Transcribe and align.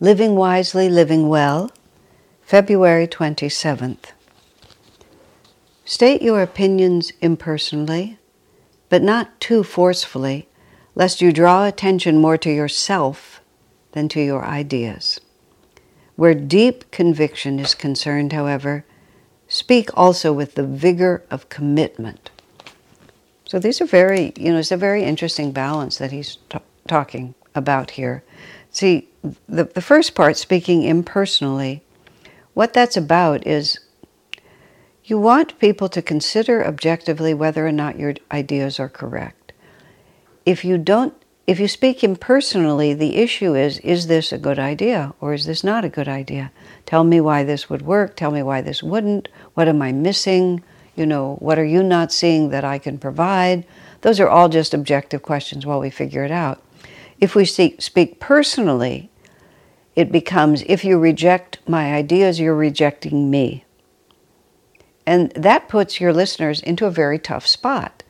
Living 0.00 0.36
Wisely, 0.36 0.88
Living 0.88 1.28
Well, 1.28 1.72
February 2.42 3.08
27th. 3.08 4.12
State 5.84 6.22
your 6.22 6.40
opinions 6.40 7.12
impersonally, 7.20 8.16
but 8.90 9.02
not 9.02 9.40
too 9.40 9.64
forcefully, 9.64 10.46
lest 10.94 11.20
you 11.20 11.32
draw 11.32 11.66
attention 11.66 12.16
more 12.18 12.38
to 12.38 12.48
yourself 12.48 13.40
than 13.90 14.08
to 14.10 14.20
your 14.20 14.44
ideas. 14.44 15.18
Where 16.14 16.32
deep 16.32 16.88
conviction 16.92 17.58
is 17.58 17.74
concerned, 17.74 18.32
however, 18.32 18.84
speak 19.48 19.90
also 19.98 20.32
with 20.32 20.54
the 20.54 20.62
vigor 20.62 21.24
of 21.28 21.48
commitment. 21.48 22.30
So 23.46 23.58
these 23.58 23.80
are 23.80 23.86
very, 23.86 24.32
you 24.36 24.52
know, 24.52 24.60
it's 24.60 24.70
a 24.70 24.76
very 24.76 25.02
interesting 25.02 25.50
balance 25.50 25.98
that 25.98 26.12
he's 26.12 26.36
t- 26.50 26.58
talking 26.86 27.34
about 27.56 27.92
here. 27.92 28.22
See, 28.78 29.08
the, 29.48 29.64
the 29.64 29.80
first 29.80 30.14
part, 30.14 30.36
speaking 30.36 30.84
impersonally, 30.84 31.82
what 32.54 32.72
that's 32.72 32.96
about 32.96 33.44
is 33.44 33.80
you 35.02 35.18
want 35.18 35.58
people 35.58 35.88
to 35.88 36.00
consider 36.00 36.64
objectively 36.64 37.34
whether 37.34 37.66
or 37.66 37.72
not 37.72 37.98
your 37.98 38.14
ideas 38.30 38.78
are 38.78 38.88
correct. 38.88 39.52
If 40.46 40.64
you 40.64 40.78
don't, 40.78 41.12
if 41.44 41.58
you 41.58 41.66
speak 41.66 42.04
impersonally, 42.04 42.94
the 42.94 43.16
issue 43.16 43.56
is 43.56 43.80
is 43.80 44.06
this 44.06 44.30
a 44.30 44.38
good 44.38 44.60
idea 44.60 45.12
or 45.20 45.34
is 45.34 45.44
this 45.44 45.64
not 45.64 45.84
a 45.84 45.88
good 45.88 46.06
idea? 46.06 46.52
Tell 46.86 47.02
me 47.02 47.20
why 47.20 47.42
this 47.42 47.68
would 47.68 47.82
work, 47.82 48.14
tell 48.14 48.30
me 48.30 48.44
why 48.44 48.60
this 48.60 48.80
wouldn't, 48.80 49.26
what 49.54 49.66
am 49.66 49.82
I 49.82 49.90
missing? 49.90 50.62
You 50.94 51.04
know, 51.04 51.34
what 51.40 51.58
are 51.58 51.64
you 51.64 51.82
not 51.82 52.12
seeing 52.12 52.50
that 52.50 52.64
I 52.64 52.78
can 52.78 52.96
provide? 52.96 53.66
Those 54.02 54.20
are 54.20 54.28
all 54.28 54.48
just 54.48 54.72
objective 54.72 55.22
questions 55.22 55.66
while 55.66 55.80
we 55.80 55.90
figure 55.90 56.24
it 56.24 56.30
out. 56.30 56.62
If 57.20 57.34
we 57.34 57.44
speak 57.44 58.20
personally, 58.20 59.10
it 59.96 60.12
becomes 60.12 60.62
if 60.66 60.84
you 60.84 60.98
reject 60.98 61.58
my 61.66 61.92
ideas, 61.92 62.38
you're 62.38 62.54
rejecting 62.54 63.30
me. 63.30 63.64
And 65.04 65.32
that 65.32 65.68
puts 65.68 66.00
your 66.00 66.12
listeners 66.12 66.60
into 66.60 66.86
a 66.86 66.90
very 66.90 67.18
tough 67.18 67.46
spot 67.46 68.04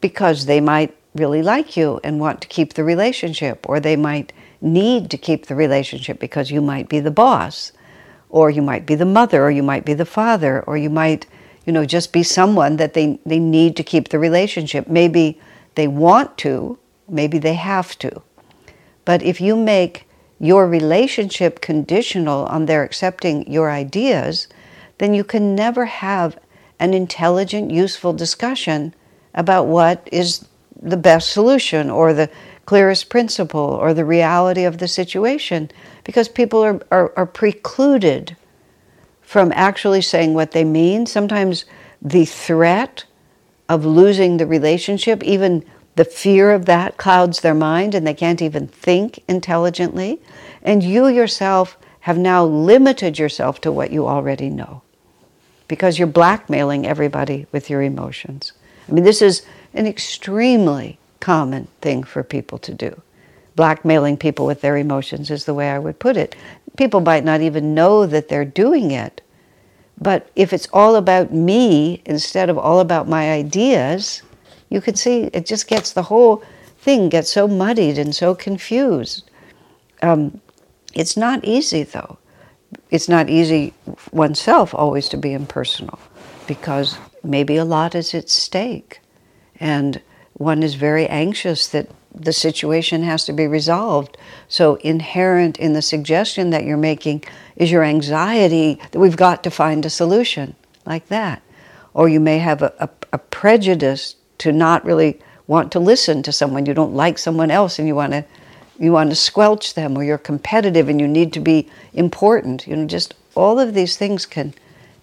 because 0.00 0.46
they 0.46 0.60
might 0.60 0.96
really 1.14 1.42
like 1.42 1.76
you 1.76 2.00
and 2.04 2.20
want 2.20 2.40
to 2.40 2.48
keep 2.48 2.74
the 2.74 2.84
relationship, 2.84 3.68
or 3.68 3.80
they 3.80 3.96
might 3.96 4.32
need 4.60 5.10
to 5.10 5.18
keep 5.18 5.46
the 5.46 5.54
relationship 5.54 6.18
because 6.18 6.50
you 6.50 6.62
might 6.62 6.88
be 6.88 7.00
the 7.00 7.10
boss, 7.10 7.72
or 8.30 8.50
you 8.50 8.62
might 8.62 8.86
be 8.86 8.94
the 8.94 9.04
mother, 9.04 9.44
or 9.44 9.50
you 9.50 9.62
might 9.62 9.84
be 9.84 9.94
the 9.94 10.06
father, 10.06 10.62
or 10.62 10.76
you 10.76 10.88
might, 10.88 11.26
you 11.66 11.72
know, 11.72 11.84
just 11.84 12.12
be 12.12 12.22
someone 12.22 12.76
that 12.76 12.94
they, 12.94 13.18
they 13.26 13.38
need 13.38 13.76
to 13.76 13.82
keep 13.82 14.08
the 14.08 14.18
relationship. 14.18 14.86
Maybe 14.86 15.40
they 15.74 15.88
want 15.88 16.38
to, 16.38 16.78
maybe 17.08 17.38
they 17.38 17.54
have 17.54 17.98
to. 17.98 18.22
But 19.08 19.22
if 19.22 19.40
you 19.40 19.56
make 19.56 20.06
your 20.38 20.68
relationship 20.68 21.62
conditional 21.62 22.44
on 22.44 22.66
their 22.66 22.84
accepting 22.84 23.50
your 23.50 23.70
ideas, 23.70 24.48
then 24.98 25.14
you 25.14 25.24
can 25.24 25.54
never 25.54 25.86
have 25.86 26.38
an 26.78 26.92
intelligent, 26.92 27.70
useful 27.70 28.12
discussion 28.12 28.94
about 29.32 29.66
what 29.66 30.06
is 30.12 30.44
the 30.78 30.98
best 30.98 31.30
solution 31.30 31.88
or 31.88 32.12
the 32.12 32.28
clearest 32.66 33.08
principle 33.08 33.78
or 33.80 33.94
the 33.94 34.04
reality 34.04 34.64
of 34.64 34.76
the 34.76 34.86
situation 34.86 35.70
because 36.04 36.28
people 36.28 36.62
are, 36.62 36.78
are, 36.90 37.10
are 37.16 37.24
precluded 37.24 38.36
from 39.22 39.50
actually 39.54 40.02
saying 40.02 40.34
what 40.34 40.50
they 40.50 40.64
mean. 40.64 41.06
Sometimes 41.06 41.64
the 42.02 42.26
threat 42.26 43.06
of 43.70 43.86
losing 43.86 44.36
the 44.36 44.46
relationship, 44.46 45.22
even 45.22 45.64
the 45.98 46.04
fear 46.04 46.52
of 46.52 46.66
that 46.66 46.96
clouds 46.96 47.40
their 47.40 47.56
mind 47.56 47.92
and 47.92 48.06
they 48.06 48.14
can't 48.14 48.40
even 48.40 48.68
think 48.68 49.18
intelligently. 49.26 50.20
And 50.62 50.80
you 50.80 51.08
yourself 51.08 51.76
have 52.02 52.16
now 52.16 52.44
limited 52.44 53.18
yourself 53.18 53.60
to 53.62 53.72
what 53.72 53.90
you 53.90 54.06
already 54.06 54.48
know 54.48 54.82
because 55.66 55.98
you're 55.98 56.06
blackmailing 56.06 56.86
everybody 56.86 57.48
with 57.50 57.68
your 57.68 57.82
emotions. 57.82 58.52
I 58.88 58.92
mean, 58.92 59.02
this 59.02 59.20
is 59.20 59.44
an 59.74 59.88
extremely 59.88 61.00
common 61.18 61.66
thing 61.80 62.04
for 62.04 62.22
people 62.22 62.58
to 62.58 62.72
do. 62.72 63.02
Blackmailing 63.56 64.18
people 64.18 64.46
with 64.46 64.60
their 64.60 64.76
emotions 64.76 65.32
is 65.32 65.46
the 65.46 65.54
way 65.54 65.68
I 65.68 65.80
would 65.80 65.98
put 65.98 66.16
it. 66.16 66.36
People 66.76 67.00
might 67.00 67.24
not 67.24 67.40
even 67.40 67.74
know 67.74 68.06
that 68.06 68.28
they're 68.28 68.44
doing 68.44 68.92
it. 68.92 69.20
But 70.00 70.30
if 70.36 70.52
it's 70.52 70.68
all 70.72 70.94
about 70.94 71.34
me 71.34 72.02
instead 72.06 72.48
of 72.50 72.56
all 72.56 72.78
about 72.78 73.08
my 73.08 73.32
ideas, 73.32 74.22
you 74.70 74.80
can 74.80 74.94
see 74.94 75.24
it 75.32 75.46
just 75.46 75.66
gets 75.68 75.92
the 75.92 76.02
whole 76.02 76.42
thing 76.78 77.08
gets 77.08 77.32
so 77.32 77.48
muddied 77.48 77.98
and 77.98 78.14
so 78.14 78.34
confused. 78.34 79.28
Um, 80.02 80.40
it's 80.94 81.16
not 81.16 81.44
easy 81.44 81.82
though. 81.82 82.18
It's 82.90 83.08
not 83.08 83.28
easy 83.30 83.74
oneself 84.12 84.74
always 84.74 85.08
to 85.10 85.16
be 85.16 85.32
impersonal 85.32 85.98
because 86.46 86.98
maybe 87.22 87.56
a 87.56 87.64
lot 87.64 87.94
is 87.94 88.14
at 88.14 88.28
stake 88.28 89.00
and 89.58 90.00
one 90.34 90.62
is 90.62 90.74
very 90.74 91.06
anxious 91.08 91.66
that 91.68 91.88
the 92.14 92.32
situation 92.32 93.02
has 93.02 93.24
to 93.26 93.32
be 93.32 93.46
resolved. 93.46 94.16
So, 94.48 94.76
inherent 94.76 95.58
in 95.58 95.72
the 95.72 95.82
suggestion 95.82 96.50
that 96.50 96.64
you're 96.64 96.76
making 96.76 97.24
is 97.56 97.70
your 97.70 97.84
anxiety 97.84 98.80
that 98.90 98.98
we've 98.98 99.16
got 99.16 99.42
to 99.44 99.50
find 99.50 99.84
a 99.84 99.90
solution, 99.90 100.54
like 100.86 101.08
that. 101.08 101.42
Or 101.94 102.08
you 102.08 102.20
may 102.20 102.38
have 102.38 102.62
a, 102.62 102.72
a, 102.78 102.88
a 103.12 103.18
prejudice 103.18 104.16
to 104.38 104.52
not 104.52 104.84
really 104.84 105.20
want 105.46 105.72
to 105.72 105.80
listen 105.80 106.22
to 106.22 106.32
someone. 106.32 106.66
You 106.66 106.74
don't 106.74 106.94
like 106.94 107.18
someone 107.18 107.50
else 107.50 107.78
and 107.78 107.88
you 107.88 107.94
want 107.94 108.12
to 108.12 108.24
you 108.78 108.92
want 108.92 109.10
to 109.10 109.16
squelch 109.16 109.74
them 109.74 109.98
or 109.98 110.04
you're 110.04 110.18
competitive 110.18 110.88
and 110.88 111.00
you 111.00 111.08
need 111.08 111.32
to 111.32 111.40
be 111.40 111.68
important. 111.92 112.66
You 112.66 112.76
know, 112.76 112.86
just 112.86 113.14
all 113.34 113.58
of 113.58 113.74
these 113.74 113.96
things 113.96 114.24
can 114.24 114.54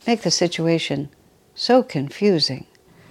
make 0.08 0.22
the 0.22 0.32
situation 0.32 1.10
so 1.56 1.84
confusing. 1.84 2.66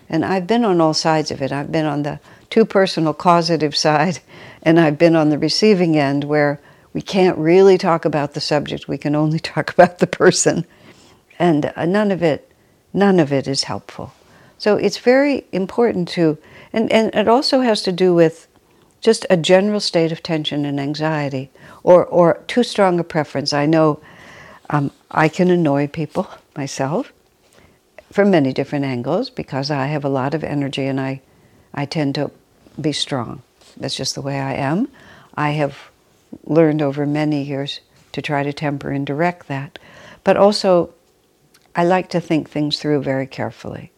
And 0.09 0.25
I've 0.25 0.47
been 0.47 0.65
on 0.65 0.81
all 0.81 0.95
sides 0.95 1.31
of 1.31 1.43
it. 1.43 1.53
I've 1.53 1.71
been 1.71 1.85
on 1.85 2.03
the 2.03 2.19
too 2.49 2.65
personal 2.65 3.12
causative 3.12 3.77
side 3.77 4.21
and 4.62 4.81
I've 4.81 4.99
been 4.99 5.17
on 5.17 5.29
the 5.29 5.39
receiving 5.39 5.99
end 5.99 6.25
where 6.25 6.61
we 6.95 7.03
can't 7.03 7.37
really 7.37 7.77
talk 7.77 8.05
about 8.05 8.33
the 8.33 8.41
subject. 8.41 8.89
We 8.89 8.99
can 8.99 9.15
only 9.15 9.39
talk 9.55 9.71
about 9.71 9.99
the 9.99 10.06
person. 10.06 10.65
And 11.39 11.73
uh, 11.77 11.85
none 11.85 12.11
of 12.11 12.23
it 12.23 12.51
none 12.95 13.19
of 13.19 13.33
it 13.33 13.49
is 13.49 13.65
helpful. 13.65 14.12
So 14.64 14.76
it's 14.76 14.97
very 14.97 15.44
important 15.52 16.08
to, 16.16 16.38
and, 16.72 16.91
and 16.91 17.14
it 17.14 17.28
also 17.28 17.60
has 17.60 17.82
to 17.82 17.92
do 17.92 18.14
with 18.14 18.48
just 19.02 19.26
a 19.28 19.36
general 19.36 19.78
state 19.78 20.10
of 20.10 20.22
tension 20.22 20.64
and 20.64 20.80
anxiety, 20.80 21.50
or, 21.82 22.06
or 22.06 22.42
too 22.47 22.62
strong 22.62 22.98
a 22.98 23.04
preference. 23.04 23.52
I 23.52 23.66
know 23.66 24.00
um, 24.70 24.91
I 25.10 25.28
can 25.28 25.50
annoy 25.50 25.88
people 25.88 26.30
myself 26.56 27.12
from 28.10 28.30
many 28.30 28.54
different 28.54 28.86
angles 28.86 29.28
because 29.28 29.70
I 29.70 29.84
have 29.88 30.02
a 30.02 30.08
lot 30.08 30.32
of 30.32 30.42
energy 30.42 30.86
and 30.86 30.98
I, 30.98 31.20
I 31.75 31.84
tend 31.84 32.14
to 32.14 32.31
be 32.81 32.92
strong. 32.92 33.42
That's 33.76 33.94
just 33.94 34.14
the 34.14 34.22
way 34.22 34.41
I 34.41 34.54
am. 34.54 34.88
I 35.34 35.50
have 35.50 35.76
learned 36.46 36.81
over 36.81 37.04
many 37.04 37.42
years 37.42 37.81
to 38.12 38.22
try 38.22 38.42
to 38.42 38.52
temper 38.54 38.92
and 38.92 39.06
direct 39.06 39.46
that. 39.48 39.78
But 40.25 40.38
also, 40.38 40.94
I 41.76 41.84
like 41.84 42.08
to 42.08 42.19
think 42.19 42.49
things 42.49 42.78
through 42.78 43.02
very 43.02 43.26
carefully. 43.26 43.90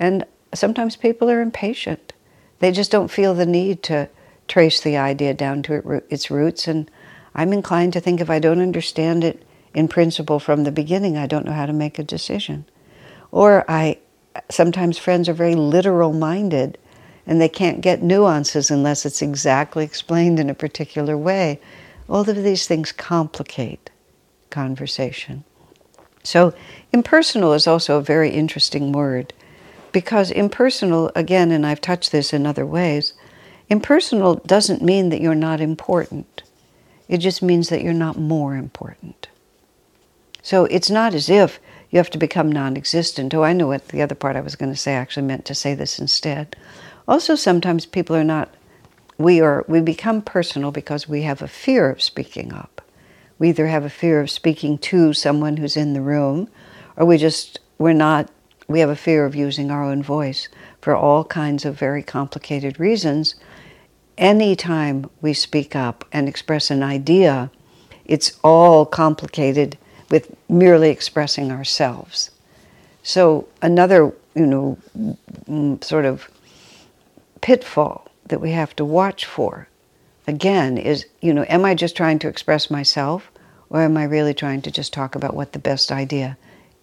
And 0.00 0.24
sometimes 0.54 0.96
people 0.96 1.30
are 1.30 1.42
impatient. 1.42 2.14
They 2.58 2.72
just 2.72 2.90
don't 2.90 3.10
feel 3.10 3.34
the 3.34 3.46
need 3.46 3.82
to 3.84 4.08
trace 4.48 4.80
the 4.80 4.96
idea 4.96 5.34
down 5.34 5.62
to 5.64 6.02
its 6.08 6.30
roots. 6.30 6.66
And 6.66 6.90
I'm 7.34 7.52
inclined 7.52 7.92
to 7.92 8.00
think 8.00 8.20
if 8.20 8.30
I 8.30 8.38
don't 8.38 8.62
understand 8.62 9.22
it 9.22 9.44
in 9.74 9.86
principle 9.86 10.40
from 10.40 10.64
the 10.64 10.72
beginning, 10.72 11.16
I 11.16 11.26
don't 11.26 11.44
know 11.44 11.52
how 11.52 11.66
to 11.66 11.72
make 11.72 11.98
a 11.98 12.02
decision. 12.02 12.64
Or 13.30 13.64
I 13.68 13.98
sometimes 14.48 14.96
friends 14.98 15.28
are 15.28 15.34
very 15.34 15.54
literal 15.54 16.12
minded 16.12 16.78
and 17.26 17.40
they 17.40 17.48
can't 17.48 17.80
get 17.80 18.02
nuances 18.02 18.70
unless 18.70 19.04
it's 19.04 19.22
exactly 19.22 19.84
explained 19.84 20.40
in 20.40 20.48
a 20.48 20.54
particular 20.54 21.16
way. 21.16 21.60
All 22.08 22.28
of 22.28 22.42
these 22.42 22.66
things 22.66 22.90
complicate 22.90 23.90
conversation. 24.50 25.44
So, 26.22 26.54
impersonal 26.92 27.52
is 27.52 27.66
also 27.66 27.96
a 27.96 28.02
very 28.02 28.30
interesting 28.30 28.92
word 28.92 29.32
because 29.92 30.30
impersonal, 30.30 31.10
again, 31.14 31.50
and 31.50 31.66
I've 31.66 31.80
touched 31.80 32.12
this 32.12 32.32
in 32.32 32.46
other 32.46 32.66
ways, 32.66 33.14
impersonal 33.68 34.36
doesn't 34.36 34.82
mean 34.82 35.08
that 35.10 35.20
you're 35.20 35.34
not 35.34 35.60
important. 35.60 36.42
It 37.08 37.18
just 37.18 37.42
means 37.42 37.68
that 37.68 37.82
you're 37.82 37.92
not 37.92 38.18
more 38.18 38.54
important. 38.54 39.28
So 40.42 40.64
it's 40.66 40.90
not 40.90 41.14
as 41.14 41.28
if 41.28 41.60
you 41.90 41.98
have 41.98 42.10
to 42.10 42.18
become 42.18 42.50
non 42.50 42.76
existent. 42.76 43.34
Oh, 43.34 43.42
I 43.42 43.52
know 43.52 43.66
what 43.66 43.88
the 43.88 44.02
other 44.02 44.14
part 44.14 44.36
I 44.36 44.40
was 44.40 44.56
going 44.56 44.72
to 44.72 44.78
say. 44.78 44.92
I 44.92 45.00
actually 45.00 45.26
meant 45.26 45.44
to 45.46 45.54
say 45.54 45.74
this 45.74 45.98
instead. 45.98 46.56
Also, 47.08 47.34
sometimes 47.34 47.86
people 47.86 48.14
are 48.14 48.24
not, 48.24 48.54
we, 49.18 49.40
are, 49.40 49.64
we 49.66 49.80
become 49.80 50.22
personal 50.22 50.70
because 50.70 51.08
we 51.08 51.22
have 51.22 51.42
a 51.42 51.48
fear 51.48 51.90
of 51.90 52.00
speaking 52.00 52.52
up. 52.52 52.80
We 53.38 53.48
either 53.48 53.66
have 53.66 53.84
a 53.84 53.90
fear 53.90 54.20
of 54.20 54.30
speaking 54.30 54.78
to 54.78 55.12
someone 55.12 55.56
who's 55.56 55.76
in 55.76 55.94
the 55.94 56.00
room, 56.00 56.48
or 56.96 57.06
we 57.06 57.16
just, 57.16 57.58
we're 57.78 57.92
not, 57.92 58.30
we 58.70 58.80
have 58.80 58.88
a 58.88 58.96
fear 58.96 59.24
of 59.24 59.34
using 59.34 59.70
our 59.70 59.82
own 59.82 60.00
voice 60.00 60.48
for 60.80 60.94
all 60.94 61.24
kinds 61.24 61.64
of 61.64 61.76
very 61.76 62.04
complicated 62.04 62.78
reasons. 62.78 63.34
Anytime 64.16 65.10
we 65.20 65.34
speak 65.34 65.74
up 65.74 66.04
and 66.12 66.28
express 66.28 66.70
an 66.70 66.82
idea, 66.82 67.50
it's 68.04 68.38
all 68.44 68.86
complicated 68.86 69.76
with 70.08 70.36
merely 70.48 70.90
expressing 70.90 71.50
ourselves. 71.50 72.30
So 73.02 73.48
another, 73.60 74.12
you 74.34 74.46
know, 74.46 74.78
mm, 75.48 75.82
sort 75.82 76.04
of 76.04 76.30
pitfall 77.40 78.06
that 78.26 78.40
we 78.40 78.52
have 78.52 78.76
to 78.76 78.84
watch 78.84 79.24
for, 79.24 79.66
again, 80.28 80.78
is, 80.78 81.06
you 81.20 81.34
know, 81.34 81.44
am 81.48 81.64
I 81.64 81.74
just 81.74 81.96
trying 81.96 82.20
to 82.20 82.28
express 82.28 82.70
myself, 82.70 83.32
or 83.68 83.82
am 83.82 83.96
I 83.96 84.04
really 84.04 84.34
trying 84.34 84.62
to 84.62 84.70
just 84.70 84.92
talk 84.92 85.16
about 85.16 85.34
what 85.34 85.52
the 85.54 85.58
best 85.58 85.90
idea, 85.90 86.36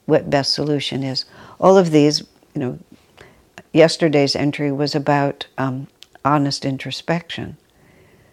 what 0.07 0.29
best 0.29 0.53
solution 0.53 1.03
is? 1.03 1.25
All 1.59 1.77
of 1.77 1.91
these, 1.91 2.21
you 2.55 2.61
know, 2.61 2.79
yesterday's 3.73 4.35
entry 4.35 4.71
was 4.71 4.95
about 4.95 5.45
um, 5.57 5.87
honest 6.25 6.65
introspection. 6.65 7.57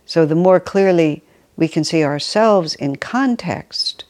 So 0.06 0.24
the 0.24 0.34
more 0.34 0.60
clearly 0.60 1.22
we 1.56 1.68
can 1.68 1.84
see 1.84 2.02
ourselves 2.02 2.74
in 2.74 2.96
context, 2.96 4.04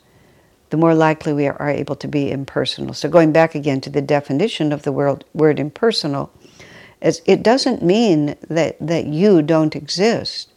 the 0.70 0.76
more 0.76 0.94
likely 0.94 1.32
we 1.32 1.46
are 1.46 1.68
able 1.68 1.96
to 1.96 2.08
be 2.08 2.30
impersonal. 2.30 2.94
So, 2.94 3.08
going 3.08 3.32
back 3.32 3.54
again 3.54 3.80
to 3.82 3.90
the 3.90 4.02
definition 4.02 4.72
of 4.72 4.82
the 4.82 4.92
word, 4.92 5.24
word 5.32 5.60
impersonal, 5.60 6.32
it 7.00 7.42
doesn't 7.42 7.82
mean 7.82 8.34
that, 8.48 8.76
that 8.80 9.06
you 9.06 9.42
don't 9.42 9.76
exist. 9.76 10.50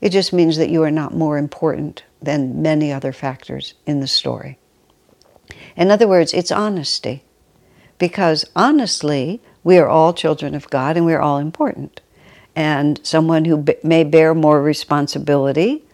It 0.00 0.10
just 0.10 0.34
means 0.34 0.58
that 0.58 0.68
you 0.68 0.82
are 0.82 0.90
not 0.90 1.14
more 1.14 1.38
important 1.38 2.04
than 2.20 2.60
many 2.60 2.92
other 2.92 3.12
factors 3.12 3.74
in 3.86 4.00
the 4.00 4.06
story. 4.06 4.58
In 5.76 5.90
other 5.90 6.08
words, 6.08 6.32
it's 6.32 6.52
honesty. 6.52 7.24
Because 7.98 8.44
honestly, 8.56 9.40
we 9.62 9.78
are 9.78 9.88
all 9.88 10.12
children 10.12 10.54
of 10.54 10.70
God 10.70 10.96
and 10.96 11.06
we 11.06 11.14
are 11.14 11.22
all 11.22 11.38
important. 11.38 12.00
And 12.56 13.00
someone 13.04 13.44
who 13.44 13.64
may 13.82 14.04
bear 14.04 14.34
more 14.34 14.62
responsibility 14.62 15.84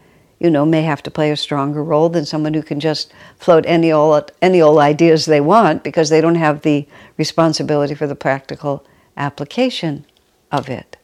you 0.41 0.51
know, 0.51 0.65
may 0.65 0.83
have 0.83 1.03
to 1.03 1.11
play 1.11 1.31
a 1.31 1.37
stronger 1.37 1.85
role 1.85 2.09
than 2.09 2.25
someone 2.25 2.55
who 2.55 2.63
can 2.63 2.81
just 2.81 3.13
float 3.37 3.65
any 3.67 3.93
old, 3.93 4.33
any 4.41 4.61
old 4.61 4.79
ideas 4.79 5.27
they 5.27 5.41
want 5.41 5.85
because 5.85 6.09
they 6.09 6.23
don't 6.23 6.35
have 6.37 6.63
the 6.63 6.89
responsibility 7.19 7.95
for 7.95 8.07
the 8.07 8.15
practical 8.15 8.85
application 9.19 10.07
of 10.51 10.71
it. 10.71 10.97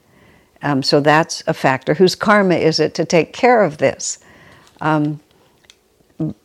Um, 0.63 0.83
so 0.83 1.01
that's 1.01 1.45
a 1.47 1.53
factor. 1.53 1.95
Whose 1.95 2.15
karma 2.15 2.55
is 2.55 2.81
it 2.81 2.95
to 2.95 3.05
take 3.05 3.35
care 3.35 3.63
of 3.63 3.77
this? 3.77 4.19
Um, 4.81 5.21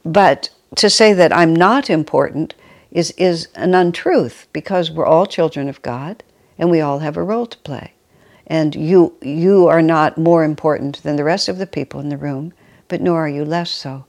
but 0.03 0.49
to 0.75 0.89
say 0.89 1.13
that 1.13 1.33
I'm 1.33 1.55
not 1.55 1.89
important 1.89 2.55
is, 2.91 3.11
is 3.11 3.47
an 3.55 3.73
untruth 3.73 4.47
because 4.53 4.91
we're 4.91 5.05
all 5.05 5.25
children 5.25 5.69
of 5.69 5.81
God 5.81 6.23
and 6.57 6.69
we 6.69 6.81
all 6.81 6.99
have 6.99 7.17
a 7.17 7.23
role 7.23 7.45
to 7.45 7.57
play. 7.59 7.93
And 8.47 8.75
you, 8.75 9.15
you 9.21 9.67
are 9.67 9.81
not 9.81 10.17
more 10.17 10.43
important 10.43 11.03
than 11.03 11.15
the 11.15 11.23
rest 11.23 11.47
of 11.47 11.57
the 11.57 11.67
people 11.67 11.99
in 11.99 12.09
the 12.09 12.17
room 12.17 12.53
but 12.91 12.99
nor 13.01 13.23
are 13.25 13.29
you 13.29 13.45
less 13.45 13.71
so. 13.71 14.03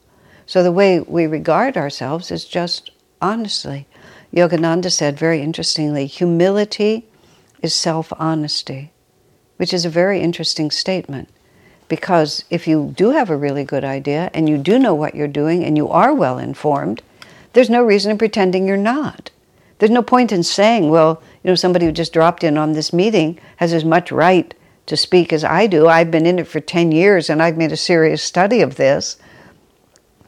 So 0.45 0.65
the 0.65 0.73
way 0.73 0.99
we 0.99 1.29
regard 1.29 1.77
ourselves 1.77 2.33
is 2.33 2.45
just 2.45 2.91
honestly. 3.23 3.87
Yogananda 4.35 4.91
said 4.91 5.17
very 5.17 5.41
interestingly 5.41 6.07
humility 6.07 7.07
is 7.63 7.77
self 7.77 8.13
honesty, 8.19 8.91
which 9.57 9.73
is 9.73 9.85
a 9.85 9.89
very 9.89 10.21
interesting 10.21 10.73
statement. 10.73 11.29
Because 11.93 12.47
if 12.49 12.67
you 12.67 12.95
do 12.97 13.11
have 13.11 13.29
a 13.29 13.37
really 13.37 13.65
good 13.65 13.85
idea 13.85 14.31
and 14.33 14.49
you 14.49 14.57
do 14.57 14.79
know 14.79 14.95
what 14.95 15.15
you're 15.15 15.29
doing 15.29 15.63
and 15.63 15.77
you 15.77 15.91
are 15.91 16.15
well 16.15 16.39
informed, 16.39 17.03
there's 17.53 17.69
no 17.69 17.85
reason 17.85 18.11
in 18.11 18.17
pretending 18.17 18.67
you're 18.67 18.79
not. 18.79 19.31
There's 19.79 19.91
no 19.91 20.03
point 20.03 20.33
in 20.33 20.43
saying, 20.43 20.89
well, 20.89 21.23
you 21.45 21.51
know, 21.51 21.55
somebody 21.55 21.85
who 21.85 21.93
just 21.93 22.15
dropped 22.15 22.45
in 22.45 22.57
on 22.57 22.73
this 22.73 22.95
meeting 22.95 23.39
has 23.57 23.75
as 23.75 23.85
much 23.85 24.11
right 24.11 24.55
to 24.87 24.97
speak 24.97 25.35
as 25.35 25.45
I 25.45 25.67
do. 25.67 25.87
I've 25.87 26.11
been 26.11 26.25
in 26.25 26.39
it 26.39 26.47
for 26.47 26.61
10 26.61 26.93
years 26.93 27.29
and 27.29 27.43
I've 27.43 27.59
made 27.59 27.73
a 27.73 27.77
serious 27.77 28.23
study 28.23 28.63
of 28.63 28.77
this. 28.77 29.19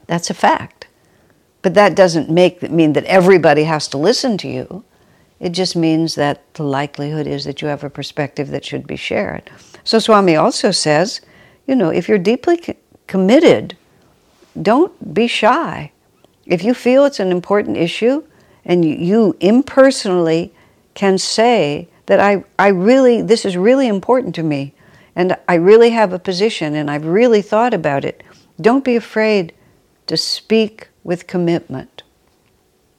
That's 0.05 0.29
a 0.29 0.35
fact. 0.35 0.85
But 1.63 1.73
that 1.73 1.95
doesn't 1.95 2.29
make 2.29 2.61
mean 2.69 2.93
that 2.93 3.05
everybody 3.05 3.63
has 3.63 3.87
to 3.87 3.97
listen 3.97 4.37
to 4.37 4.47
you. 4.47 4.83
It 5.39 5.49
just 5.49 5.75
means 5.75 6.13
that 6.13 6.43
the 6.53 6.63
likelihood 6.63 7.25
is 7.25 7.43
that 7.45 7.63
you 7.63 7.69
have 7.69 7.83
a 7.83 7.89
perspective 7.89 8.49
that 8.49 8.65
should 8.65 8.85
be 8.85 8.97
shared. 8.97 9.49
So 9.83 9.97
Swami 9.97 10.35
also 10.35 10.69
says, 10.69 11.21
you 11.67 11.75
know, 11.75 11.89
if 11.89 12.07
you're 12.07 12.17
deeply 12.17 12.59
committed, 13.07 13.77
don't 14.61 15.13
be 15.13 15.27
shy. 15.27 15.91
If 16.45 16.63
you 16.63 16.73
feel 16.73 17.05
it's 17.05 17.19
an 17.19 17.31
important 17.31 17.77
issue 17.77 18.23
and 18.63 18.85
you 18.85 19.35
impersonally 19.39 20.53
can 20.93 21.17
say, 21.17 21.87
that 22.05 22.19
I, 22.19 22.43
I 22.59 22.67
really, 22.67 23.21
this 23.21 23.45
is 23.45 23.57
really 23.57 23.87
important 23.87 24.35
to 24.35 24.43
me, 24.43 24.73
and 25.15 25.37
I 25.47 25.55
really 25.55 25.91
have 25.91 26.13
a 26.13 26.19
position, 26.19 26.75
and 26.75 26.91
I've 26.91 27.05
really 27.05 27.41
thought 27.41 27.73
about 27.73 28.05
it. 28.05 28.23
Don't 28.59 28.83
be 28.83 28.95
afraid 28.95 29.53
to 30.07 30.17
speak 30.17 30.89
with 31.03 31.27
commitment. 31.27 32.03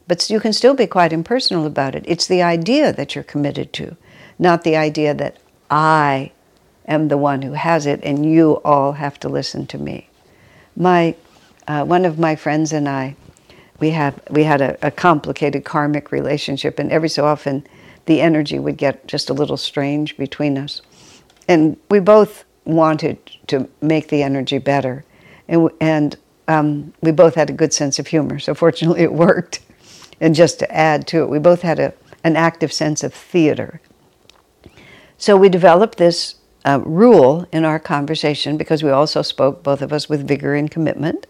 But 0.09 0.29
you 0.31 0.41
can 0.41 0.53
still 0.53 0.75
be 0.75 0.87
quite 0.87 1.13
impersonal 1.13 1.67
about 1.67 1.95
it. 1.95 2.05
It's 2.07 2.27
the 2.27 2.43
idea 2.43 2.93
that 2.93 3.15
you're 3.15 3.25
committed 3.25 3.73
to, 3.75 3.97
not 4.39 4.63
the 4.63 4.77
idea 4.77 5.15
that 5.15 5.39
I 5.71 6.33
am 6.87 7.09
the 7.09 7.19
one 7.19 7.43
who 7.43 7.53
has 7.53 7.87
it 7.87 8.01
and 8.03 8.25
you 8.25 8.61
all 8.65 8.93
have 8.93 9.19
to 9.21 9.29
listen 9.29 9.67
to 9.69 9.79
me. 9.79 10.09
My, 10.77 11.17
uh, 11.67 11.85
one 11.85 12.05
of 12.05 12.19
my 12.19 12.37
friends 12.37 12.73
and 12.73 12.89
I, 12.89 13.17
we, 13.79 13.91
have, 13.91 14.21
we 14.31 14.45
had 14.45 14.61
a, 14.61 14.87
a 14.87 14.91
complicated 14.91 15.65
karmic 15.65 16.11
relationship, 16.11 16.79
and 16.79 16.91
every 16.91 17.09
so 17.09 17.27
often 17.27 17.67
the 18.07 18.21
energy 18.21 18.59
would 18.59 18.77
get 18.77 19.07
just 19.07 19.29
a 19.29 19.35
little 19.35 19.57
strange 19.57 20.17
between 20.17 20.57
us. 20.57 20.81
And 21.49 21.77
we 21.91 22.01
both 22.01 22.45
wanted 22.65 23.19
to 23.49 23.69
make 23.81 24.09
the 24.09 24.23
energy 24.23 24.59
better. 24.59 25.05
And, 25.49 25.71
and 25.81 26.17
um, 26.49 26.95
we 27.03 27.11
both 27.13 27.35
had 27.35 27.51
a 27.51 27.53
good 27.53 27.73
sense 27.73 27.99
of 27.99 28.07
humor, 28.07 28.39
so 28.39 28.55
fortunately 28.55 29.03
it 29.03 29.13
worked. 29.13 29.61
And 30.21 30.35
just 30.35 30.59
to 30.61 30.75
add 30.75 31.07
to 31.09 31.23
it, 31.23 31.29
we 31.29 31.39
both 31.39 31.63
had 31.63 31.79
a, 31.79 31.93
an 32.25 32.37
active 32.37 32.73
sense 32.73 33.05
of 33.05 33.13
theater. 33.13 33.81
So 35.19 35.37
we 35.37 35.49
developed 35.49 35.99
this 35.99 36.37
uh, 36.67 36.81
rule 36.85 37.47
in 37.53 37.65
our 37.65 37.79
conversation 37.79 38.57
because 38.57 38.83
we 38.83 38.91
also 38.91 39.23
spoke, 39.23 39.63
both 39.63 39.81
of 39.81 39.93
us, 39.93 40.09
with 40.09 40.27
vigor 40.27 40.55
and 40.55 40.71
commitment. 40.71 41.27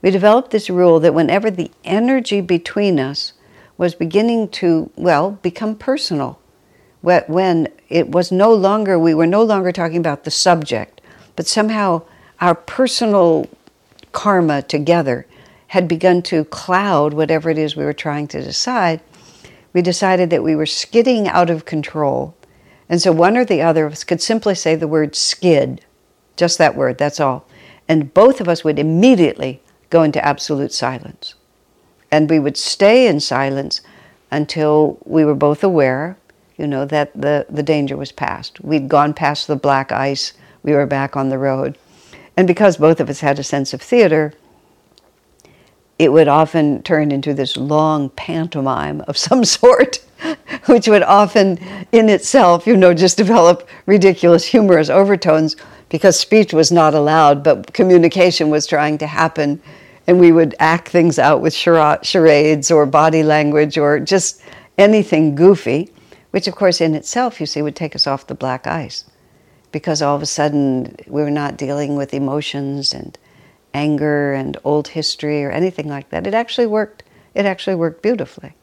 We 0.00 0.10
developed 0.10 0.52
this 0.52 0.70
rule 0.70 1.00
that 1.00 1.14
whenever 1.14 1.50
the 1.50 1.70
energy 1.84 2.40
between 2.40 3.00
us 3.00 3.32
was 3.76 3.94
beginning 3.94 4.48
to, 4.48 4.90
well, 4.96 5.32
become 5.42 5.74
personal. 5.74 6.38
When 7.02 7.68
it 7.88 8.10
was 8.10 8.32
no 8.32 8.52
longer, 8.52 8.98
we 8.98 9.14
were 9.14 9.26
no 9.26 9.42
longer 9.42 9.72
talking 9.72 9.98
about 9.98 10.24
the 10.24 10.30
subject, 10.30 11.00
but 11.34 11.46
somehow 11.46 12.02
our 12.40 12.54
personal 12.54 13.48
karma 14.12 14.62
together 14.62 15.26
had 15.68 15.88
begun 15.88 16.22
to 16.22 16.44
cloud 16.44 17.12
whatever 17.12 17.50
it 17.50 17.58
is 17.58 17.76
we 17.76 17.84
were 17.84 17.92
trying 17.92 18.28
to 18.28 18.42
decide. 18.42 19.00
We 19.72 19.82
decided 19.82 20.30
that 20.30 20.42
we 20.42 20.56
were 20.56 20.66
skidding 20.66 21.28
out 21.28 21.50
of 21.50 21.64
control. 21.64 22.34
And 22.88 23.02
so 23.02 23.12
one 23.12 23.36
or 23.36 23.44
the 23.44 23.62
other 23.62 23.86
of 23.86 23.92
us 23.92 24.04
could 24.04 24.22
simply 24.22 24.54
say 24.54 24.74
the 24.74 24.88
word 24.88 25.16
skid, 25.16 25.84
just 26.36 26.58
that 26.58 26.76
word, 26.76 26.98
that's 26.98 27.20
all. 27.20 27.46
And 27.88 28.12
both 28.14 28.40
of 28.40 28.48
us 28.48 28.64
would 28.64 28.78
immediately 28.78 29.60
go 29.90 30.02
into 30.02 30.24
absolute 30.24 30.72
silence. 30.72 31.34
And 32.10 32.30
we 32.30 32.38
would 32.38 32.56
stay 32.56 33.06
in 33.06 33.20
silence 33.20 33.80
until 34.30 34.98
we 35.04 35.24
were 35.24 35.34
both 35.34 35.62
aware, 35.62 36.16
you 36.56 36.66
know, 36.66 36.84
that 36.84 37.12
the, 37.20 37.46
the 37.48 37.62
danger 37.62 37.96
was 37.96 38.12
past. 38.12 38.60
We'd 38.60 38.88
gone 38.88 39.14
past 39.14 39.46
the 39.46 39.56
black 39.56 39.92
ice, 39.92 40.32
we 40.62 40.72
were 40.72 40.86
back 40.86 41.16
on 41.16 41.28
the 41.28 41.38
road. 41.38 41.78
And 42.36 42.46
because 42.46 42.76
both 42.76 43.00
of 43.00 43.08
us 43.08 43.20
had 43.20 43.38
a 43.38 43.44
sense 43.44 43.72
of 43.72 43.80
theater, 43.80 44.34
it 45.98 46.12
would 46.12 46.28
often 46.28 46.82
turn 46.82 47.10
into 47.10 47.32
this 47.32 47.56
long 47.56 48.10
pantomime 48.10 49.00
of 49.02 49.16
some 49.16 49.44
sort, 49.58 50.04
which 50.66 50.88
would 50.88 51.02
often 51.02 51.58
in 51.92 52.08
itself, 52.08 52.66
you 52.66 52.76
know, 52.76 52.94
just 52.94 53.16
develop 53.16 53.68
ridiculous 53.86 54.46
humorous 54.46 54.90
overtones 54.90 55.56
because 55.88 56.18
speech 56.18 56.52
was 56.52 56.72
not 56.72 56.94
allowed, 56.94 57.42
but 57.42 57.72
communication 57.72 58.50
was 58.50 58.66
trying 58.66 58.98
to 58.98 59.06
happen. 59.06 59.60
And 60.06 60.20
we 60.20 60.32
would 60.32 60.54
act 60.58 60.88
things 60.88 61.18
out 61.18 61.40
with 61.40 61.54
charades 61.54 62.70
or 62.70 62.86
body 62.86 63.22
language 63.22 63.76
or 63.76 63.98
just 63.98 64.40
anything 64.78 65.34
goofy, 65.34 65.92
which, 66.30 66.46
of 66.46 66.54
course, 66.54 66.80
in 66.80 66.94
itself, 66.94 67.40
you 67.40 67.46
see, 67.46 67.62
would 67.62 67.76
take 67.76 67.96
us 67.96 68.06
off 68.06 68.26
the 68.26 68.34
black 68.34 68.66
ice 68.66 69.04
because 69.72 70.02
all 70.02 70.16
of 70.16 70.22
a 70.22 70.26
sudden 70.26 70.96
we 71.06 71.22
were 71.22 71.30
not 71.30 71.56
dealing 71.56 71.96
with 71.96 72.14
emotions 72.14 72.94
and 72.94 73.18
anger 73.76 74.32
and 74.32 74.56
old 74.64 74.88
history 74.88 75.44
or 75.44 75.50
anything 75.50 75.88
like 75.88 76.08
that. 76.10 76.26
It 76.26 76.34
actually 76.34 76.66
worked 76.66 77.04
it 77.36 77.44
actually 77.44 77.76
worked 77.76 78.02
beautifully. 78.02 78.54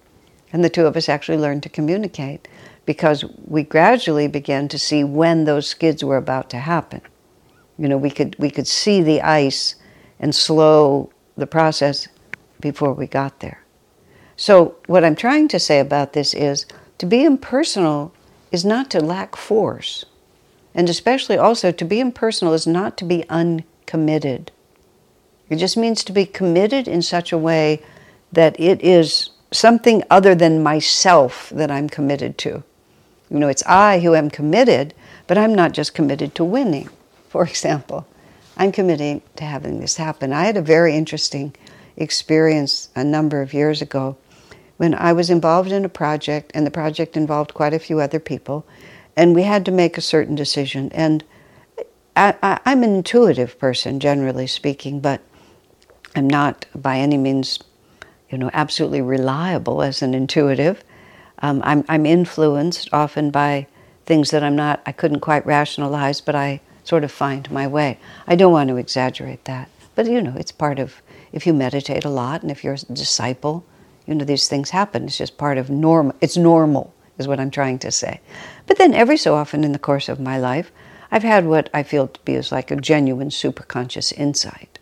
And 0.51 0.63
the 0.63 0.69
two 0.69 0.87
of 0.87 0.97
us 0.97 1.07
actually 1.07 1.37
learned 1.37 1.61
to 1.63 1.69
communicate 1.69 2.47
because 2.85 3.23
we 3.45 3.61
gradually 3.61 4.27
began 4.27 4.67
to 4.69 4.79
see 4.79 5.03
when 5.03 5.45
those 5.45 5.67
skids 5.67 6.03
were 6.03 6.17
about 6.17 6.49
to 6.49 6.57
happen. 6.57 7.01
You 7.77 7.87
know, 7.87 7.97
we 7.97 8.09
could, 8.09 8.35
we 8.39 8.49
could 8.49 8.67
see 8.67 9.01
the 9.01 9.21
ice 9.21 9.75
and 10.19 10.33
slow 10.33 11.11
the 11.37 11.45
process 11.45 12.07
before 12.59 12.93
we 12.93 13.05
got 13.05 13.39
there. 13.41 13.63
So, 14.35 14.75
what 14.87 15.03
I'm 15.05 15.15
trying 15.15 15.47
to 15.49 15.59
say 15.59 15.79
about 15.79 16.13
this 16.13 16.33
is 16.33 16.65
to 16.97 17.05
be 17.05 17.23
impersonal 17.23 18.11
is 18.51 18.65
not 18.65 18.89
to 18.91 18.99
lack 18.99 19.35
force. 19.35 20.05
And 20.73 20.89
especially 20.89 21.37
also 21.37 21.71
to 21.71 21.85
be 21.85 21.99
impersonal 21.99 22.53
is 22.53 22.65
not 22.65 22.97
to 22.97 23.05
be 23.05 23.23
uncommitted. 23.29 24.51
It 25.53 25.59
just 25.59 25.77
means 25.77 26.03
to 26.03 26.11
be 26.11 26.25
committed 26.25 26.87
in 26.87 27.03
such 27.03 27.31
a 27.31 27.37
way 27.37 27.81
that 28.31 28.59
it 28.59 28.81
is 28.81 29.29
something 29.51 30.03
other 30.09 30.33
than 30.33 30.63
myself 30.63 31.51
that 31.51 31.69
I'm 31.69 31.87
committed 31.87 32.39
to. 32.39 32.63
You 33.29 33.39
know, 33.39 33.49
it's 33.49 33.63
I 33.67 33.99
who 33.99 34.15
am 34.15 34.31
committed, 34.31 34.95
but 35.27 35.37
I'm 35.37 35.53
not 35.53 35.71
just 35.71 35.93
committed 35.93 36.33
to 36.35 36.43
winning, 36.43 36.89
for 37.29 37.43
example. 37.43 38.07
I'm 38.57 38.71
committing 38.71 39.21
to 39.35 39.43
having 39.43 39.79
this 39.79 39.97
happen. 39.97 40.33
I 40.33 40.45
had 40.45 40.57
a 40.57 40.61
very 40.61 40.95
interesting 40.95 41.55
experience 41.97 42.89
a 42.95 43.03
number 43.03 43.43
of 43.43 43.53
years 43.53 43.79
ago 43.79 44.17
when 44.77 44.95
I 44.95 45.13
was 45.13 45.29
involved 45.29 45.71
in 45.71 45.85
a 45.85 45.89
project, 45.89 46.51
and 46.55 46.65
the 46.65 46.71
project 46.71 47.15
involved 47.15 47.53
quite 47.53 47.75
a 47.75 47.79
few 47.79 47.99
other 47.99 48.19
people, 48.19 48.65
and 49.15 49.35
we 49.35 49.43
had 49.43 49.65
to 49.65 49.71
make 49.71 49.99
a 49.99 50.01
certain 50.01 50.33
decision. 50.33 50.91
And 50.93 51.23
I, 52.15 52.59
am 52.65 52.81
an 52.81 52.95
intuitive 52.95 53.59
person, 53.59 53.99
generally 53.99 54.47
speaking, 54.47 54.99
but 54.99 55.21
I'm 56.15 56.29
not 56.29 56.65
by 56.75 56.97
any 56.97 57.17
means, 57.17 57.59
you 58.29 58.37
know, 58.37 58.49
absolutely 58.53 59.01
reliable 59.01 59.81
as 59.81 60.01
an 60.01 60.13
intuitive. 60.13 60.83
Um, 61.39 61.61
I'm, 61.65 61.83
I'm 61.89 62.05
influenced 62.05 62.89
often 62.93 63.31
by 63.31 63.67
things 64.05 64.31
that 64.31 64.43
I'm 64.43 64.55
not, 64.55 64.81
I 64.85 64.91
couldn't 64.91 65.21
quite 65.21 65.45
rationalize, 65.45 66.21
but 66.21 66.35
I 66.35 66.61
sort 66.83 67.03
of 67.03 67.11
find 67.11 67.49
my 67.51 67.67
way. 67.67 67.97
I 68.27 68.35
don't 68.35 68.51
want 68.51 68.69
to 68.69 68.77
exaggerate 68.77 69.45
that, 69.45 69.69
but 69.95 70.05
you 70.05 70.21
know, 70.21 70.35
it's 70.37 70.51
part 70.51 70.79
of 70.79 71.01
if 71.31 71.47
you 71.47 71.53
meditate 71.53 72.05
a 72.05 72.09
lot 72.09 72.41
and 72.41 72.51
if 72.51 72.63
you're 72.63 72.75
a 72.75 72.93
disciple, 72.93 73.65
you 74.05 74.13
know, 74.13 74.25
these 74.25 74.47
things 74.47 74.69
happen. 74.69 75.05
It's 75.05 75.17
just 75.17 75.37
part 75.37 75.57
of 75.57 75.69
normal. 75.69 76.15
It's 76.21 76.37
normal, 76.37 76.93
is 77.17 77.27
what 77.27 77.39
I'm 77.39 77.51
trying 77.51 77.79
to 77.79 77.91
say. 77.91 78.19
But 78.67 78.77
then 78.77 78.93
every 78.93 79.17
so 79.17 79.35
often 79.35 79.63
in 79.63 79.71
the 79.71 79.79
course 79.79 80.09
of 80.09 80.19
my 80.19 80.37
life, 80.37 80.71
I've 81.09 81.23
had 81.23 81.45
what 81.45 81.69
I 81.73 81.83
feel 81.83 82.07
to 82.07 82.19
be 82.21 82.35
as 82.35 82.51
like 82.51 82.71
a 82.71 82.75
genuine 82.75 83.29
superconscious 83.29 84.13
insight. 84.13 84.72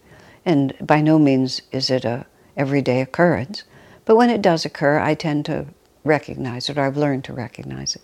And 0.45 0.73
by 0.81 1.01
no 1.01 1.19
means 1.19 1.61
is 1.71 1.89
it 1.89 2.05
a 2.05 2.25
everyday 2.57 3.01
occurrence, 3.01 3.63
but 4.05 4.15
when 4.15 4.29
it 4.29 4.41
does 4.41 4.65
occur, 4.65 4.99
I 4.99 5.13
tend 5.13 5.45
to 5.45 5.67
recognize 6.03 6.69
it, 6.69 6.77
or 6.77 6.81
I've 6.81 6.97
learned 6.97 7.23
to 7.25 7.33
recognize 7.33 7.95
it. 7.95 8.01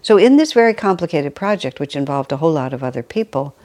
So 0.00 0.16
in 0.16 0.36
this 0.36 0.52
very 0.52 0.74
complicated 0.74 1.34
project, 1.34 1.78
which 1.78 1.96
involved 1.96 2.32
a 2.32 2.36
whole 2.36 2.52
lot 2.52 2.72
of 2.72 2.82
other 2.82 3.02
people, 3.02 3.56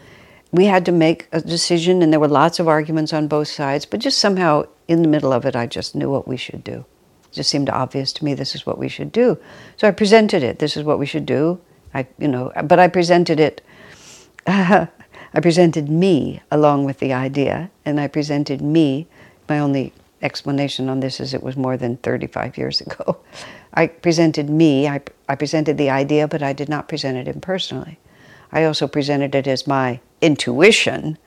we 0.52 0.66
had 0.66 0.86
to 0.86 0.92
make 0.92 1.28
a 1.32 1.42
decision, 1.42 2.02
and 2.02 2.14
there 2.14 2.20
were 2.20 2.28
lots 2.28 2.60
of 2.60 2.68
arguments 2.68 3.14
on 3.14 3.28
both 3.28 3.48
sides, 3.48 3.86
but 3.86 4.00
just 4.00 4.20
somehow 4.20 4.64
in 4.88 5.02
the 5.02 5.08
middle 5.08 5.34
of 5.34 5.46
it, 5.46 5.56
I 5.56 5.66
just 5.66 5.96
knew 5.96 6.10
what 6.10 6.28
we 6.28 6.38
should 6.38 6.64
do. 6.64 6.86
It 7.26 7.34
just 7.34 7.50
seemed 7.50 7.70
obvious 7.70 8.14
to 8.14 8.26
me 8.26 8.34
this 8.34 8.56
is 8.56 8.66
what 8.66 8.78
we 8.78 8.88
should 8.88 9.12
do. 9.12 9.38
So 9.76 9.88
I 9.88 9.92
presented 9.92 10.44
it. 10.44 10.60
This 10.60 10.78
is 10.78 10.84
what 10.84 11.00
we 11.00 11.06
should 11.06 11.26
do. 11.26 11.60
I, 11.94 12.08
you 12.18 12.28
know, 12.28 12.52
but 12.64 12.80
I 12.80 12.88
presented 12.88 13.40
it. 13.40 13.62
Uh, 14.46 14.86
I 15.38 15.40
presented 15.40 15.88
me 15.88 16.42
along 16.50 16.86
with 16.86 16.98
the 16.98 17.14
idea, 17.14 17.70
and 17.86 18.00
I 18.00 18.08
presented 18.08 18.60
me. 18.60 19.06
My 19.48 19.60
only 19.60 19.94
explanation 20.24 20.90
on 20.90 21.00
this 21.00 21.20
is 21.20 21.32
it 21.32 21.44
was 21.44 21.56
more 21.56 21.78
than 21.78 21.98
35 21.98 22.58
years 22.58 22.82
ago. 22.82 23.18
I 23.76 23.86
presented 23.86 24.50
me. 24.50 24.88
I, 24.88 25.00
I 25.30 25.36
presented 25.36 25.78
the 25.78 25.92
idea, 25.92 26.28
but 26.28 26.42
I 26.42 26.54
did 26.54 26.70
not 26.70 26.90
present 26.90 27.20
it 27.20 27.28
impersonally. 27.28 28.00
I 28.52 28.64
also 28.64 28.88
presented 28.88 29.36
it 29.36 29.46
as 29.46 29.68
my 29.68 30.00
intuition, 30.22 31.20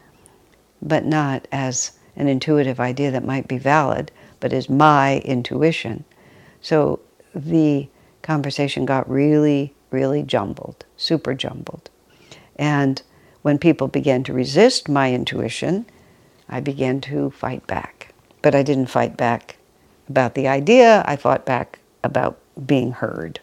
but 0.83 1.05
not 1.05 1.47
as 1.52 1.93
an 2.17 2.26
intuitive 2.26 2.81
idea 2.81 3.12
that 3.12 3.25
might 3.25 3.47
be 3.47 3.59
valid, 3.59 4.11
but 4.40 4.52
as 4.52 4.69
my 4.69 5.21
intuition. 5.21 6.02
So 6.61 6.99
the 7.33 7.87
conversation 8.23 8.87
got 8.87 9.09
really, 9.09 9.73
really 9.93 10.25
jumbled, 10.25 10.85
super 10.97 11.33
jumbled. 11.33 11.90
And 12.57 13.02
when 13.42 13.59
people 13.59 13.88
began 13.88 14.23
to 14.25 14.32
resist 14.32 14.88
my 14.88 15.12
intuition, 15.12 15.87
I 16.49 16.61
began 16.61 17.00
to 17.02 17.30
fight 17.30 17.66
back. 17.66 18.12
But 18.42 18.54
I 18.54 18.62
didn't 18.62 18.87
fight 18.87 19.16
back 19.16 19.56
about 20.09 20.35
the 20.35 20.49
idea, 20.49 21.04
I 21.06 21.16
fought 21.16 21.47
back 21.47 21.78
about 22.02 22.38
being 22.66 22.92
heard. 22.92 23.40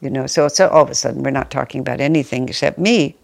You 0.00 0.10
know, 0.10 0.26
so, 0.26 0.48
so 0.48 0.68
all 0.68 0.82
of 0.82 0.90
a 0.90 0.94
sudden 0.94 1.22
we're 1.22 1.30
not 1.30 1.50
talking 1.50 1.80
about 1.80 2.00
anything 2.00 2.48
except 2.48 2.78
me 2.78 3.16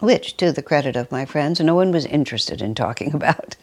which, 0.00 0.36
to 0.36 0.52
the 0.52 0.62
credit 0.62 0.96
of 0.96 1.10
my 1.10 1.24
friends, 1.24 1.60
no 1.60 1.74
one 1.74 1.92
was 1.92 2.06
interested 2.06 2.62
in 2.62 2.74
talking 2.74 3.14
about. 3.20 3.56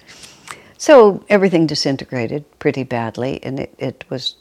So 0.77 1.23
everything 1.29 1.67
disintegrated 1.67 2.45
pretty 2.59 2.83
badly, 2.83 3.39
and 3.43 3.59
it, 3.59 3.73
it 3.77 4.03
was. 4.09 4.35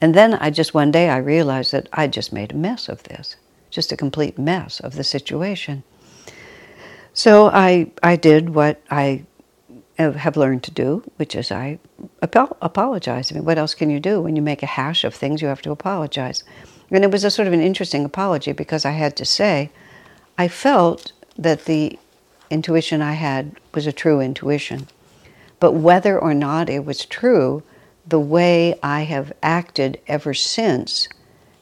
And 0.00 0.14
then 0.14 0.34
I 0.34 0.50
just 0.50 0.74
one 0.74 0.90
day 0.90 1.10
I 1.10 1.18
realized 1.18 1.72
that 1.72 1.88
I 1.92 2.06
just 2.06 2.32
made 2.32 2.52
a 2.52 2.56
mess 2.56 2.88
of 2.88 3.02
this, 3.04 3.36
just 3.70 3.92
a 3.92 3.96
complete 3.96 4.38
mess 4.38 4.80
of 4.80 4.94
the 4.94 5.04
situation. 5.04 5.82
So 7.12 7.48
I 7.48 7.90
I 8.02 8.16
did 8.16 8.50
what 8.50 8.80
I 8.90 9.24
uh, 9.98 10.12
have 10.12 10.36
learned 10.36 10.62
to 10.64 10.70
do, 10.70 11.02
which 11.16 11.34
is 11.34 11.50
I 11.50 11.78
apologize. 12.22 13.32
I 13.32 13.34
mean, 13.34 13.44
what 13.44 13.58
else 13.58 13.74
can 13.74 13.90
you 13.90 13.98
do 13.98 14.20
when 14.20 14.36
you 14.36 14.42
make 14.42 14.62
a 14.62 14.66
hash 14.66 15.04
of 15.04 15.14
things? 15.14 15.42
You 15.42 15.48
have 15.48 15.62
to 15.62 15.72
apologize. 15.72 16.44
And 16.90 17.04
it 17.04 17.10
was 17.10 17.24
a 17.24 17.30
sort 17.30 17.48
of 17.48 17.54
an 17.54 17.60
interesting 17.60 18.04
apology 18.04 18.52
because 18.52 18.84
I 18.84 18.92
had 18.92 19.16
to 19.16 19.24
say, 19.24 19.70
I 20.38 20.48
felt 20.48 21.12
that 21.36 21.64
the 21.64 21.98
intuition 22.50 23.02
I 23.02 23.14
had 23.14 23.56
was 23.74 23.86
a 23.86 23.92
true 23.92 24.20
intuition. 24.20 24.86
But 25.60 25.72
whether 25.72 26.18
or 26.18 26.34
not 26.34 26.70
it 26.70 26.84
was 26.84 27.04
true, 27.04 27.62
the 28.06 28.20
way 28.20 28.78
I 28.82 29.02
have 29.02 29.32
acted 29.42 30.00
ever 30.06 30.32
since 30.32 31.08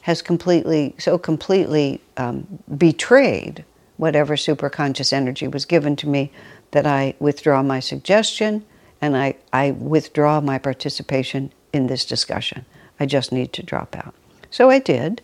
has 0.07 0.21
completely, 0.21 0.95
so 0.97 1.17
completely 1.17 1.99
um, 2.15 2.47
betrayed 2.77 3.65
whatever 3.97 4.37
superconscious 4.37 5.11
energy 5.11 5.49
was 5.49 5.65
given 5.65 5.97
to 5.97 6.07
me 6.07 6.31
that 6.71 6.87
I 6.87 7.15
withdraw 7.19 7.61
my 7.61 7.81
suggestion 7.81 8.63
and 9.01 9.17
I, 9.17 9.35
I 9.51 9.71
withdraw 9.71 10.39
my 10.39 10.59
participation 10.59 11.51
in 11.73 11.87
this 11.87 12.05
discussion. 12.05 12.63
I 13.01 13.05
just 13.05 13.33
need 13.33 13.51
to 13.51 13.63
drop 13.63 13.97
out. 13.97 14.15
So 14.49 14.69
I 14.69 14.79
did. 14.79 15.21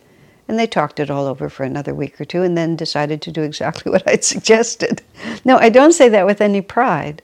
And 0.49 0.59
they 0.59 0.67
talked 0.67 0.99
it 0.99 1.09
all 1.09 1.27
over 1.27 1.47
for 1.47 1.63
another 1.63 1.95
week 1.95 2.19
or 2.19 2.25
two 2.25 2.43
and 2.43 2.57
then 2.57 2.75
decided 2.75 3.21
to 3.21 3.31
do 3.31 3.41
exactly 3.41 3.89
what 3.93 4.05
I'd 4.05 4.25
suggested. 4.25 5.01
No, 5.45 5.55
I 5.59 5.69
don't 5.69 5.93
say 5.93 6.09
that 6.09 6.25
with 6.25 6.41
any 6.41 6.59
pride. 6.59 7.21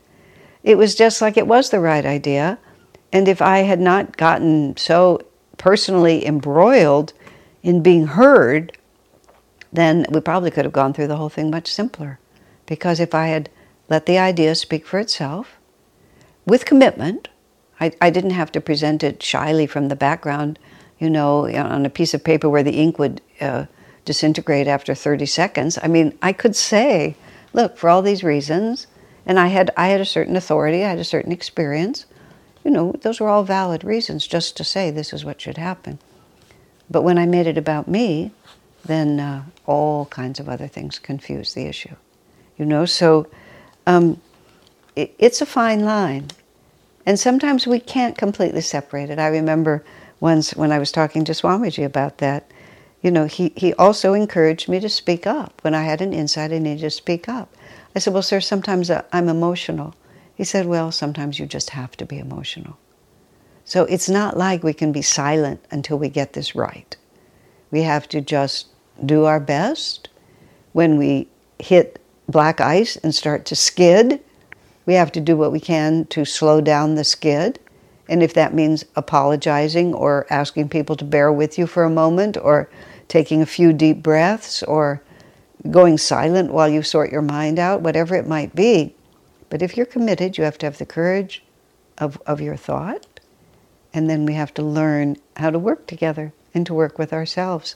It 0.63 0.77
was 0.77 0.95
just 0.95 1.21
like 1.21 1.35
it 1.35 1.45
was 1.45 1.71
the 1.71 1.81
right 1.81 2.05
idea. 2.05 2.57
And 3.11 3.27
if 3.27 3.41
I 3.41 3.59
had 3.59 3.81
not 3.81 4.15
gotten 4.15 4.77
so 4.77 5.19
personally 5.57 6.25
embroiled 6.25 7.11
in 7.63 7.81
being 7.81 8.07
heard, 8.07 8.77
then 9.71 10.05
we 10.09 10.19
probably 10.19 10.51
could 10.51 10.65
have 10.65 10.73
gone 10.73 10.93
through 10.93 11.07
the 11.07 11.17
whole 11.17 11.29
thing 11.29 11.49
much 11.49 11.71
simpler. 11.71 12.19
Because 12.65 12.99
if 12.99 13.13
I 13.13 13.27
had 13.27 13.49
let 13.89 14.05
the 14.05 14.17
idea 14.17 14.55
speak 14.55 14.85
for 14.85 14.99
itself 14.99 15.57
with 16.45 16.65
commitment, 16.65 17.27
I, 17.79 17.91
I 18.01 18.09
didn't 18.09 18.31
have 18.31 18.51
to 18.53 18.61
present 18.61 19.03
it 19.03 19.23
shyly 19.23 19.65
from 19.67 19.87
the 19.87 19.95
background 19.95 20.59
you 20.99 21.09
know, 21.09 21.47
on 21.47 21.85
a 21.85 21.89
piece 21.89 22.13
of 22.13 22.23
paper 22.23 22.49
where 22.49 22.63
the 22.63 22.77
ink 22.77 22.99
would 22.99 23.21
uh, 23.39 23.65
disintegrate 24.05 24.67
after 24.67 24.93
30 24.93 25.25
seconds. 25.25 25.79
I 25.81 25.87
mean, 25.87 26.17
I 26.21 26.33
could 26.33 26.55
say, 26.55 27.15
look, 27.53 27.77
for 27.77 27.89
all 27.89 28.01
these 28.01 28.23
reasons, 28.23 28.85
and 29.25 29.39
I 29.39 29.47
had 29.47 29.71
I 29.77 29.87
had 29.87 30.01
a 30.01 30.05
certain 30.05 30.35
authority, 30.35 30.83
I 30.83 30.89
had 30.89 30.99
a 30.99 31.03
certain 31.03 31.31
experience. 31.31 32.05
You 32.63 32.71
know, 32.71 32.93
those 33.01 33.19
were 33.19 33.29
all 33.29 33.43
valid 33.43 33.83
reasons 33.83 34.27
just 34.27 34.57
to 34.57 34.63
say 34.63 34.91
this 34.91 35.13
is 35.13 35.23
what 35.23 35.39
should 35.39 35.57
happen. 35.57 35.99
But 36.89 37.03
when 37.03 37.17
I 37.17 37.25
made 37.25 37.47
it 37.47 37.57
about 37.57 37.87
me, 37.87 38.31
then 38.85 39.19
uh, 39.19 39.43
all 39.65 40.05
kinds 40.07 40.39
of 40.39 40.49
other 40.49 40.67
things 40.67 40.99
confuse 40.99 41.53
the 41.53 41.65
issue. 41.65 41.95
You 42.57 42.65
know, 42.65 42.85
so 42.85 43.27
um, 43.85 44.19
it, 44.95 45.13
it's 45.19 45.41
a 45.41 45.45
fine 45.45 45.85
line. 45.85 46.27
And 47.05 47.19
sometimes 47.19 47.65
we 47.65 47.79
can't 47.79 48.17
completely 48.17 48.61
separate 48.61 49.09
it. 49.09 49.19
I 49.19 49.27
remember 49.27 49.83
once 50.19 50.55
when 50.55 50.71
I 50.71 50.79
was 50.79 50.91
talking 50.91 51.23
to 51.25 51.31
Swamiji 51.31 51.85
about 51.85 52.17
that, 52.17 52.51
you 53.01 53.11
know, 53.11 53.25
he, 53.25 53.53
he 53.55 53.73
also 53.75 54.13
encouraged 54.13 54.67
me 54.67 54.79
to 54.81 54.89
speak 54.89 55.25
up. 55.25 55.61
When 55.63 55.73
I 55.73 55.83
had 55.83 56.01
an 56.01 56.13
insight, 56.13 56.51
I 56.51 56.59
needed 56.59 56.81
to 56.81 56.89
speak 56.89 57.29
up. 57.29 57.55
I 57.95 57.99
said, 57.99 58.13
Well, 58.13 58.21
sir, 58.21 58.41
sometimes 58.41 58.89
uh, 58.89 59.03
I'm 59.13 59.29
emotional. 59.29 59.95
He 60.35 60.43
said, 60.43 60.65
Well, 60.65 60.91
sometimes 60.91 61.39
you 61.39 61.45
just 61.45 61.71
have 61.71 61.95
to 61.97 62.05
be 62.05 62.19
emotional. 62.19 62.77
So 63.69 63.85
it's 63.85 64.09
not 64.09 64.35
like 64.35 64.63
we 64.63 64.73
can 64.73 64.91
be 64.91 65.03
silent 65.03 65.63
until 65.69 65.99
we 65.99 66.09
get 66.09 66.33
this 66.33 66.55
right. 66.55 66.97
We 67.69 67.83
have 67.83 68.09
to 68.09 68.19
just 68.19 68.65
do 69.05 69.25
our 69.25 69.39
best. 69.39 70.09
When 70.73 70.97
we 70.97 71.27
hit 71.59 72.01
black 72.27 72.59
ice 72.61 72.95
and 72.95 73.13
start 73.13 73.45
to 73.45 73.55
skid, 73.55 74.21
we 74.87 74.95
have 74.95 75.11
to 75.11 75.21
do 75.21 75.37
what 75.37 75.51
we 75.51 75.59
can 75.59 76.05
to 76.05 76.25
slow 76.25 76.61
down 76.61 76.95
the 76.95 77.03
skid 77.03 77.59
And 78.09 78.23
if 78.23 78.33
that 78.33 78.55
means 78.55 78.85
apologizing 78.95 79.93
or 79.93 80.25
asking 80.31 80.69
people 80.69 80.95
to 80.95 81.05
bear 81.05 81.31
with 81.31 81.59
you 81.59 81.67
for 81.67 81.83
a 81.83 81.91
moment 81.91 82.37
or 82.37 82.67
taking 83.07 83.39
a 83.39 83.45
few 83.45 83.71
deep 83.71 84.01
breaths 84.01 84.63
or 84.63 85.03
going 85.69 85.99
silent 85.99 86.51
while 86.51 86.67
you 86.67 86.81
sort 86.81 87.11
your 87.11 87.21
mind 87.21 87.59
out, 87.59 87.81
whatever 87.81 88.15
it 88.15 88.27
might 88.27 88.55
be. 88.55 88.95
But 89.51 89.61
if 89.61 89.77
you're 89.77 89.85
committed, 89.85 90.39
you 90.39 90.43
have 90.43 90.57
to 90.57 90.65
have 90.65 90.79
the 90.79 90.87
courage 90.87 91.43
of, 91.99 92.19
of 92.25 92.41
your 92.41 92.55
thought. 92.55 93.18
And 93.93 94.09
then 94.09 94.25
we 94.25 94.33
have 94.33 94.53
to 94.55 94.61
learn 94.61 95.17
how 95.37 95.49
to 95.49 95.59
work 95.59 95.87
together 95.87 96.33
and 96.53 96.65
to 96.65 96.73
work 96.73 96.99
with 96.99 97.13
ourselves. 97.13 97.75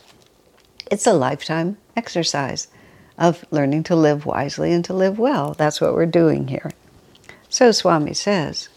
It's 0.92 1.08
a 1.08 1.14
lifetime 1.14 1.78
exercise 1.96 2.68
of 3.18 3.46
learning 3.52 3.84
to 3.84 3.96
live 3.96 4.26
wisely 4.26 4.74
and 4.74 4.84
to 4.86 4.94
live 4.94 5.18
well. 5.20 5.54
That's 5.54 5.80
what 5.80 5.94
we're 5.94 6.06
doing 6.06 6.48
here. 6.48 6.72
So 7.50 7.72
Swami 7.72 8.14
says, 8.14 8.70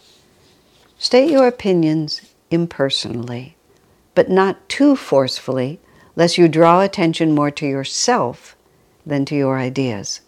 state 0.98 1.30
your 1.30 1.46
opinions 1.46 2.20
impersonally, 2.50 3.56
but 4.14 4.28
not 4.28 4.68
too 4.68 4.96
forcefully, 4.96 5.80
lest 6.14 6.38
you 6.38 6.48
draw 6.48 6.80
attention 6.80 7.34
more 7.34 7.50
to 7.50 7.66
yourself 7.66 8.56
than 9.04 9.24
to 9.26 9.34
your 9.34 9.58
ideas. 9.58 10.20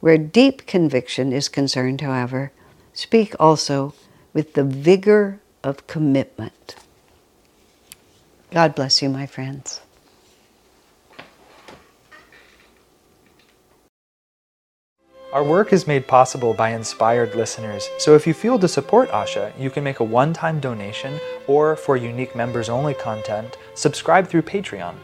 Where 0.00 0.18
deep 0.18 0.66
conviction 0.66 1.32
is 1.32 1.48
concerned, 1.48 2.00
however, 2.00 2.52
speak 2.92 3.34
also 3.40 3.94
with 4.32 4.54
the 4.54 4.64
vigor 4.64 5.40
of 5.66 5.86
commitment. 5.86 6.76
God 8.50 8.74
bless 8.74 9.02
you, 9.02 9.08
my 9.08 9.26
friends. 9.26 9.80
Our 15.32 15.44
work 15.44 15.72
is 15.72 15.86
made 15.86 16.06
possible 16.06 16.54
by 16.54 16.70
inspired 16.70 17.34
listeners, 17.34 17.90
so 17.98 18.14
if 18.14 18.26
you 18.26 18.32
feel 18.32 18.58
to 18.58 18.68
support 18.68 19.10
Asha, 19.10 19.52
you 19.60 19.68
can 19.68 19.84
make 19.84 20.00
a 20.00 20.04
one 20.04 20.32
time 20.32 20.60
donation 20.60 21.20
or, 21.46 21.76
for 21.76 21.96
unique 21.96 22.34
members 22.34 22.70
only 22.70 22.94
content, 22.94 23.58
subscribe 23.74 24.28
through 24.28 24.42
Patreon. 24.42 24.94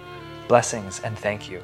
Blessings 0.48 1.00
and 1.00 1.18
thank 1.18 1.50
you. 1.50 1.62